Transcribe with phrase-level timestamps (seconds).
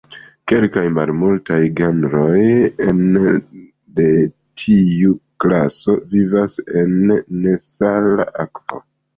[0.51, 2.39] Kelkaj malmultaj genroj
[2.85, 3.33] ene
[3.99, 4.07] de
[4.63, 5.13] tiu
[5.45, 8.85] klaso vivas en nesala akvo.